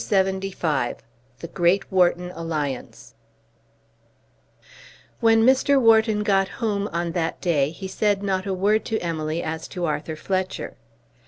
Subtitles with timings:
[0.09, 0.95] CHAPTER LXXV
[1.41, 3.13] The Great Wharton Alliance
[5.19, 5.79] When Mr.
[5.79, 9.85] Wharton got home on that day he said not a word to Emily as to
[9.85, 10.75] Arthur Fletcher.